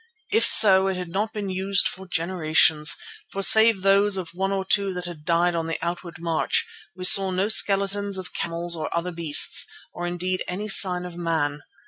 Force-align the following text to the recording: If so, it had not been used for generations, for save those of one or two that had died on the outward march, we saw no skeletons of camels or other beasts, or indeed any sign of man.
If 0.31 0.43
so, 0.47 0.87
it 0.87 0.95
had 0.97 1.09
not 1.09 1.31
been 1.31 1.51
used 1.51 1.87
for 1.87 2.07
generations, 2.07 2.95
for 3.29 3.43
save 3.43 3.83
those 3.83 4.17
of 4.17 4.29
one 4.33 4.51
or 4.51 4.65
two 4.65 4.95
that 4.95 5.05
had 5.05 5.25
died 5.25 5.53
on 5.53 5.67
the 5.67 5.77
outward 5.79 6.15
march, 6.17 6.65
we 6.95 7.05
saw 7.05 7.29
no 7.29 7.49
skeletons 7.49 8.17
of 8.17 8.33
camels 8.33 8.75
or 8.75 8.89
other 8.97 9.11
beasts, 9.11 9.67
or 9.93 10.07
indeed 10.07 10.43
any 10.47 10.67
sign 10.67 11.05
of 11.05 11.15
man. 11.15 11.61